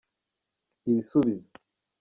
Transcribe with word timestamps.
ibisubizo. 0.89 1.49